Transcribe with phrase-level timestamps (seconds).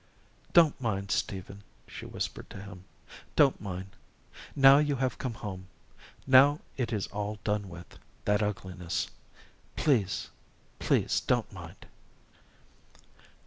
[0.53, 2.85] "Don't mind, Stephen," she whispered to him,
[3.35, 3.91] "don't mind.
[4.55, 5.67] Now you have come home
[6.25, 9.11] now it is all done with, that ugliness.
[9.75, 10.31] Please,
[10.79, 11.85] please don't mind."